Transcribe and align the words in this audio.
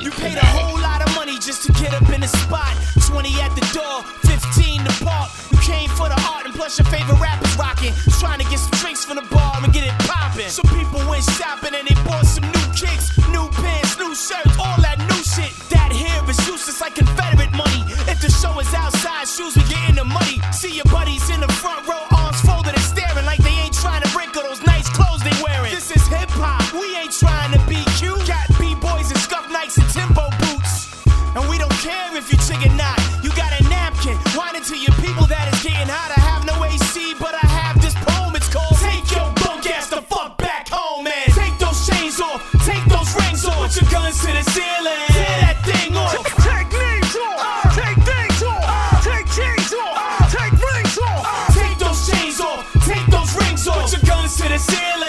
You 0.00 0.10
paid 0.12 0.38
a 0.38 0.46
whole 0.54 0.78
lot 0.78 1.02
of 1.02 1.14
money 1.16 1.38
just 1.38 1.66
to 1.66 1.72
get 1.72 1.92
up 1.92 2.08
in 2.10 2.20
the 2.20 2.28
spot. 2.28 2.76
20 3.02 3.34
at 3.40 3.50
the 3.54 3.66
door, 3.74 4.06
15 4.30 4.84
to 4.84 4.92
park. 5.04 5.30
You 5.50 5.58
came 5.58 5.90
for 5.90 6.08
the 6.08 6.18
art 6.30 6.46
and 6.46 6.54
plus 6.54 6.78
your 6.78 6.86
favorite 6.86 7.18
rappers 7.18 7.56
rocking. 7.58 7.92
Trying 8.18 8.38
to 8.38 8.46
get 8.46 8.60
some 8.60 8.70
drinks 8.78 9.04
from 9.04 9.16
the 9.16 9.26
bar 9.34 9.58
and 9.58 9.72
get 9.72 9.84
it 9.84 9.96
poppin'. 10.06 10.50
Some 10.50 10.70
people 10.70 11.02
went 11.10 11.24
shopping 11.24 11.74
and 11.74 11.86
they 11.88 11.98
bought 12.06 12.26
some 12.26 12.46
new 12.46 12.66
kicks, 12.78 13.10
new 13.34 13.48
pants, 13.58 13.98
new 13.98 14.14
shirts, 14.14 14.54
all 14.58 14.78
that 14.86 15.02
new 15.10 15.22
shit. 15.26 15.50
That 15.74 15.90
here 15.90 16.22
is 16.30 16.38
useless 16.46 16.80
like 16.80 16.94
Confederate 16.94 17.50
money. 17.52 17.82
If 18.06 18.20
the 18.22 18.30
show 18.30 18.54
is 18.60 18.70
outside, 18.74 19.26
shoes 19.26 19.56
we 19.56 19.66
get 19.66 19.82
in 19.90 19.96
the 19.96 20.04
muddy. 20.04 20.38
See 20.52 20.74
your 20.78 20.86
buddies 20.94 21.28
in 21.30 21.40
the 21.40 21.50
front 21.58 21.86
row, 21.88 22.06
arms 22.14 22.40
folded 22.46 22.74
and 22.74 22.86
staring 22.86 23.26
like 23.26 23.42
they 23.42 23.56
ain't 23.66 23.74
trying 23.74 24.02
to 24.02 24.10
wrinkle 24.16 24.42
those 24.42 24.62
nice 24.62 24.88
clothes 24.88 25.26
they 25.26 25.34
wearing. 25.42 25.74
This 25.74 25.90
is 25.90 26.06
hip 26.06 26.30
hop, 26.38 26.57
if 32.18 32.32
you 32.32 32.38
chicken 32.42 32.76
not. 32.76 32.98
You 33.22 33.30
got 33.30 33.54
a 33.54 33.62
napkin, 33.70 34.18
whining 34.34 34.66
to 34.66 34.76
your 34.76 34.94
people 34.98 35.24
that 35.30 35.46
is 35.54 35.62
getting 35.62 35.86
hot. 35.86 36.10
I 36.10 36.20
have 36.26 36.42
no 36.44 36.58
AC, 36.66 37.14
but 37.14 37.32
I 37.32 37.46
have 37.46 37.78
this 37.80 37.94
poem. 37.94 38.34
It's 38.34 38.50
called 38.50 38.74
Take 38.82 39.06
Your 39.14 39.30
Bunk 39.38 39.62
Ass 39.70 39.86
the 39.88 40.02
Fuck 40.02 40.36
Back 40.36 40.66
Home, 40.74 41.04
man. 41.06 41.30
Take 41.30 41.54
those 41.62 41.78
chains 41.86 42.18
off, 42.20 42.42
take 42.66 42.82
those 42.90 43.14
rings 43.14 43.46
off. 43.46 43.70
Put 43.70 43.78
your 43.78 43.88
guns 43.94 44.18
to 44.26 44.34
the 44.34 44.42
ceiling, 44.50 45.06
tear 45.14 45.36
that 45.46 45.58
thing 45.62 45.94
off. 45.94 46.18
Take 46.42 46.70
names 46.74 47.14
off, 47.14 47.38
uh. 47.38 47.70
take 47.78 47.98
things 48.02 48.42
off, 48.42 48.66
uh. 48.66 48.98
take 49.06 49.26
chains 49.30 49.72
off, 49.78 49.94
uh. 49.94 50.26
take 50.34 50.54
rings 50.58 50.98
off. 50.98 51.22
Take 51.54 51.76
those 51.78 52.00
chains 52.02 52.38
off, 52.42 52.60
take 52.82 53.06
those 53.14 53.30
rings 53.38 53.62
off. 53.70 53.86
Put 53.86 53.94
your 53.94 54.04
guns 54.10 54.34
to 54.42 54.46
the 54.50 54.58
ceiling. 54.58 55.07